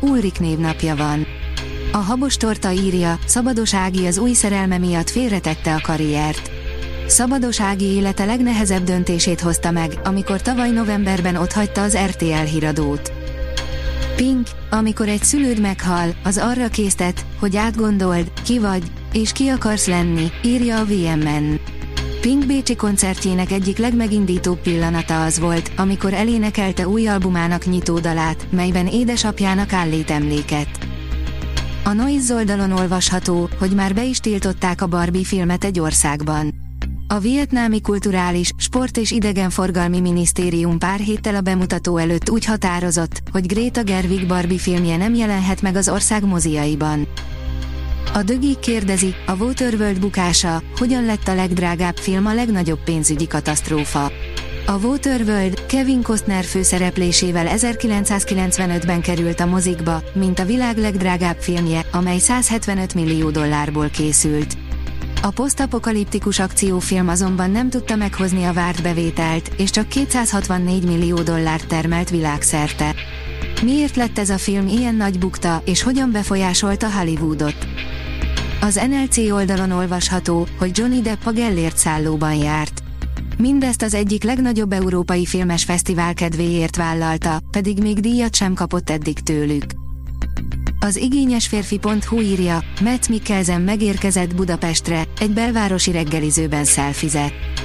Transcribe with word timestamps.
Ulrik 0.00 0.40
névnapja 0.40 0.96
van. 0.96 1.26
A 1.92 1.96
habos 1.96 2.36
torta 2.36 2.70
írja, 2.70 3.18
Szabados 3.26 3.74
Ági 3.74 4.06
az 4.06 4.18
új 4.18 4.32
szerelme 4.32 4.78
miatt 4.78 5.10
félretette 5.10 5.74
a 5.74 5.80
karriert. 5.82 6.50
Szabados 7.06 7.60
Ági 7.60 7.84
élete 7.84 8.24
legnehezebb 8.24 8.84
döntését 8.84 9.40
hozta 9.40 9.70
meg, 9.70 10.00
amikor 10.04 10.42
tavaly 10.42 10.70
novemberben 10.70 11.36
otthagyta 11.36 11.82
az 11.82 11.96
RTL 11.96 12.44
híradót. 12.44 13.12
Pink, 14.16 14.48
amikor 14.70 15.08
egy 15.08 15.22
szülőd 15.22 15.60
meghal, 15.60 16.10
az 16.24 16.38
arra 16.38 16.68
késztet, 16.68 17.24
hogy 17.38 17.56
átgondold, 17.56 18.32
ki 18.44 18.58
vagy, 18.58 18.82
és 19.12 19.32
ki 19.32 19.48
akarsz 19.48 19.86
lenni, 19.86 20.26
írja 20.42 20.78
a 20.78 20.84
VMN. 20.84 21.77
Pink 22.20 22.46
Bécsi 22.46 22.76
koncertjének 22.76 23.50
egyik 23.50 23.78
legmegindítóbb 23.78 24.58
pillanata 24.58 25.24
az 25.24 25.38
volt, 25.38 25.70
amikor 25.76 26.12
elénekelte 26.12 26.88
új 26.88 27.06
albumának 27.06 27.64
nyitódalát, 27.66 28.46
melyben 28.50 28.86
édesapjának 28.86 29.72
állít 29.72 30.10
emléket. 30.10 30.68
A 31.84 31.92
Noise 31.92 32.34
oldalon 32.34 32.72
olvasható, 32.72 33.48
hogy 33.58 33.70
már 33.70 33.94
be 33.94 34.04
is 34.04 34.18
tiltották 34.18 34.82
a 34.82 34.86
Barbie 34.86 35.24
filmet 35.24 35.64
egy 35.64 35.80
országban. 35.80 36.54
A 37.08 37.18
vietnámi 37.18 37.80
kulturális, 37.80 38.52
sport 38.56 38.96
és 38.96 39.10
idegenforgalmi 39.10 40.00
minisztérium 40.00 40.78
pár 40.78 40.98
héttel 40.98 41.34
a 41.34 41.40
bemutató 41.40 41.96
előtt 41.96 42.30
úgy 42.30 42.44
határozott, 42.44 43.22
hogy 43.32 43.46
Greta 43.46 43.82
Gerwig 43.82 44.26
Barbie 44.26 44.58
filmje 44.58 44.96
nem 44.96 45.14
jelenhet 45.14 45.62
meg 45.62 45.76
az 45.76 45.88
ország 45.88 46.24
moziaiban. 46.24 47.06
A 48.12 48.22
dögi 48.22 48.56
kérdezi, 48.60 49.14
a 49.26 49.32
Waterworld 49.32 50.00
bukása, 50.00 50.62
hogyan 50.76 51.04
lett 51.04 51.28
a 51.28 51.34
legdrágább 51.34 51.96
film 51.96 52.26
a 52.26 52.34
legnagyobb 52.34 52.82
pénzügyi 52.84 53.26
katasztrófa. 53.26 54.12
A 54.66 54.78
Waterworld 54.82 55.66
Kevin 55.66 56.02
Costner 56.02 56.44
főszereplésével 56.44 57.46
1995-ben 57.56 59.00
került 59.00 59.40
a 59.40 59.46
mozikba, 59.46 60.02
mint 60.14 60.38
a 60.38 60.44
világ 60.44 60.76
legdrágább 60.76 61.36
filmje, 61.36 61.84
amely 61.92 62.18
175 62.18 62.94
millió 62.94 63.30
dollárból 63.30 63.88
készült. 63.88 64.56
A 65.22 65.30
posztapokaliptikus 65.30 66.38
akciófilm 66.38 67.08
azonban 67.08 67.50
nem 67.50 67.70
tudta 67.70 67.96
meghozni 67.96 68.44
a 68.44 68.52
várt 68.52 68.82
bevételt, 68.82 69.50
és 69.56 69.70
csak 69.70 69.88
264 69.88 70.84
millió 70.84 71.22
dollárt 71.22 71.66
termelt 71.66 72.10
világszerte. 72.10 72.94
Miért 73.62 73.96
lett 73.96 74.18
ez 74.18 74.30
a 74.30 74.38
film 74.38 74.66
ilyen 74.66 74.94
nagy 74.94 75.18
bukta, 75.18 75.62
és 75.64 75.82
hogyan 75.82 76.12
befolyásolta 76.12 76.92
Hollywoodot? 76.92 77.66
Az 78.60 78.80
NLC 78.88 79.16
oldalon 79.30 79.70
olvasható, 79.70 80.46
hogy 80.58 80.78
Johnny 80.78 81.00
Depp 81.00 81.24
a 81.24 81.30
Gellért 81.30 81.76
szállóban 81.76 82.34
járt. 82.34 82.82
Mindezt 83.36 83.82
az 83.82 83.94
egyik 83.94 84.22
legnagyobb 84.22 84.72
európai 84.72 85.26
filmes 85.26 85.64
fesztivál 85.64 86.14
kedvéért 86.14 86.76
vállalta, 86.76 87.38
pedig 87.50 87.78
még 87.78 88.00
díjat 88.00 88.34
sem 88.34 88.54
kapott 88.54 88.90
eddig 88.90 89.20
tőlük. 89.20 89.64
Az 90.80 90.96
igényes 90.96 91.46
férfi.hu 91.46 92.20
írja, 92.20 92.58
Matt 92.82 93.08
Mikkelsen 93.08 93.60
megérkezett 93.60 94.34
Budapestre, 94.34 95.02
egy 95.20 95.30
belvárosi 95.30 95.90
reggelizőben 95.90 96.64
szelfizett. 96.64 97.57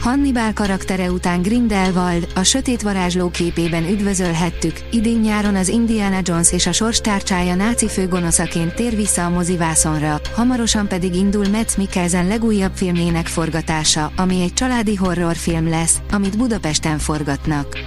Hannibal 0.00 0.52
karaktere 0.52 1.10
után 1.10 1.42
Grindelwald, 1.42 2.28
a 2.34 2.42
sötét 2.42 2.82
varázsló 2.82 3.30
képében 3.30 3.88
üdvözölhettük, 3.88 4.78
idén 4.90 5.18
nyáron 5.18 5.54
az 5.54 5.68
Indiana 5.68 6.18
Jones 6.22 6.52
és 6.52 6.66
a 6.66 6.72
sorstárcsája 6.72 7.54
náci 7.54 7.88
főgonoszaként 7.88 8.74
tér 8.74 8.96
vissza 8.96 9.24
a 9.24 9.30
mozivászonra, 9.30 10.20
hamarosan 10.34 10.88
pedig 10.88 11.14
indul 11.14 11.48
Matt 11.48 11.76
Mikkelsen 11.76 12.26
legújabb 12.26 12.72
filmjének 12.74 13.26
forgatása, 13.26 14.12
ami 14.16 14.42
egy 14.42 14.52
családi 14.52 14.94
horrorfilm 14.94 15.68
lesz, 15.68 15.98
amit 16.10 16.36
Budapesten 16.36 16.98
forgatnak. 16.98 17.78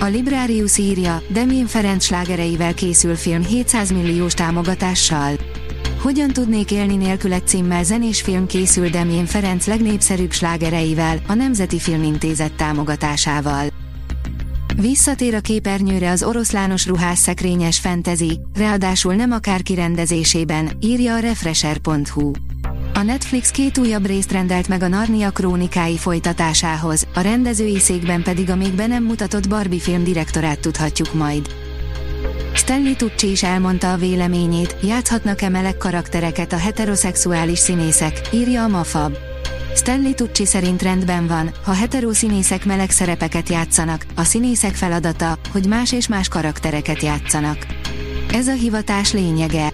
A 0.00 0.04
Librarius 0.04 0.78
írja, 0.78 1.22
Demén 1.28 1.66
Ferenc 1.66 2.04
slágereivel 2.04 2.74
készül 2.74 3.14
film 3.14 3.44
700 3.44 3.92
milliós 3.92 4.34
támogatással. 4.34 5.32
Hogyan 6.00 6.32
tudnék 6.32 6.70
élni 6.70 6.96
nélkület 6.96 7.48
címmel 7.48 7.84
zenés 7.84 8.20
film 8.20 8.46
készül 8.46 8.88
Demjén 8.88 9.26
Ferenc 9.26 9.66
legnépszerűbb 9.66 10.32
slágereivel, 10.32 11.18
a 11.26 11.34
Nemzeti 11.34 11.78
Filmintézet 11.78 12.52
támogatásával. 12.52 13.66
Visszatér 14.76 15.34
a 15.34 15.40
képernyőre 15.40 16.10
az 16.10 16.22
oroszlános 16.22 16.86
ruhás 16.86 17.18
szekrényes 17.18 17.78
fantasy, 17.78 18.40
ráadásul 18.54 19.14
nem 19.14 19.30
akár 19.30 19.62
kirendezésében, 19.62 20.70
írja 20.80 21.14
a 21.14 21.18
Refresher.hu. 21.18 22.30
A 22.94 23.02
Netflix 23.02 23.50
két 23.50 23.78
újabb 23.78 24.06
részt 24.06 24.32
rendelt 24.32 24.68
meg 24.68 24.82
a 24.82 24.88
Narnia 24.88 25.30
krónikái 25.30 25.96
folytatásához, 25.96 27.06
a 27.14 27.20
rendezői 27.20 27.78
székben 27.78 28.22
pedig 28.22 28.50
a 28.50 28.56
még 28.56 28.72
be 28.72 28.86
nem 28.86 29.04
mutatott 29.04 29.48
Barbie 29.48 29.80
film 29.80 30.04
direktorát 30.04 30.60
tudhatjuk 30.60 31.14
majd. 31.14 31.65
Stanley 32.66 32.96
Tucci 32.96 33.30
is 33.30 33.42
elmondta 33.42 33.92
a 33.92 33.96
véleményét, 33.96 34.76
játszhatnak-e 34.82 35.48
meleg 35.48 35.76
karaktereket 35.76 36.52
a 36.52 36.56
heteroszexuális 36.56 37.58
színészek, 37.58 38.20
írja 38.32 38.62
a 38.62 38.68
Mafab. 38.68 39.16
Stanley 39.74 40.14
Tucci 40.14 40.46
szerint 40.46 40.82
rendben 40.82 41.26
van, 41.26 41.50
ha 41.64 41.72
heteroszínészek 41.72 42.64
meleg 42.64 42.90
szerepeket 42.90 43.48
játszanak, 43.48 44.06
a 44.14 44.24
színészek 44.24 44.74
feladata, 44.74 45.38
hogy 45.52 45.66
más 45.66 45.92
és 45.92 46.08
más 46.08 46.28
karaktereket 46.28 47.02
játszanak. 47.02 47.66
Ez 48.32 48.48
a 48.48 48.52
hivatás 48.52 49.12
lényege. 49.12 49.72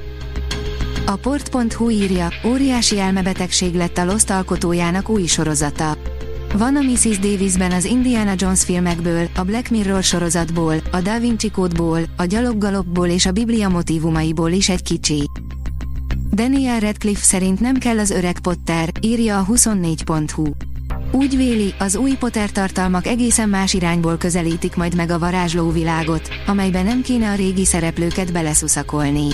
A 1.07 1.17
port.hu 1.17 1.91
írja, 1.91 2.29
óriási 2.47 2.99
elmebetegség 2.99 3.75
lett 3.75 3.99
a 3.99 4.05
Lost 4.05 4.31
alkotójának 4.31 5.09
új 5.09 5.27
sorozata. 5.27 5.97
Van 6.57 6.77
a 6.77 6.81
Mrs. 6.81 7.19
Davisben 7.19 7.73
az 7.73 7.85
Indiana 7.85 8.33
Jones 8.37 8.65
filmekből, 8.65 9.29
a 9.37 9.43
Black 9.43 9.71
Mirror 9.71 10.03
sorozatból, 10.03 10.75
a 10.91 11.01
Da 11.01 11.19
Vinci 11.19 11.51
Code-ból, 11.51 12.01
a 12.17 12.25
Gyaloggalopból 12.25 13.09
és 13.09 13.27
a 13.27 13.31
Biblia 13.31 13.69
motivumaiból 13.69 14.51
is 14.51 14.69
egy 14.69 14.83
kicsi. 14.83 15.31
Daniel 16.33 16.81
Radcliffe 16.81 17.25
szerint 17.25 17.61
nem 17.61 17.75
kell 17.75 17.99
az 17.99 18.11
öreg 18.11 18.39
Potter, 18.41 18.89
írja 19.01 19.39
a 19.39 19.47
24.hu. 19.47 20.45
Úgy 21.11 21.37
véli, 21.37 21.75
az 21.79 21.97
új 21.97 22.15
Potter 22.19 22.51
tartalmak 22.51 23.07
egészen 23.07 23.49
más 23.49 23.75
irányból 23.75 24.17
közelítik 24.17 24.77
majd 24.77 24.97
meg 24.97 25.11
a 25.11 25.19
varázsló 25.19 25.71
világot, 25.71 26.29
amelyben 26.47 26.85
nem 26.85 27.03
kéne 27.03 27.31
a 27.31 27.35
régi 27.35 27.65
szereplőket 27.65 28.33
beleszuszakolni. 28.33 29.29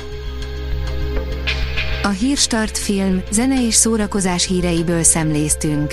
A 2.02 2.08
Hírstart 2.08 2.78
film, 2.78 3.22
zene 3.30 3.66
és 3.66 3.74
szórakozás 3.74 4.46
híreiből 4.46 5.02
szemléztünk. 5.02 5.92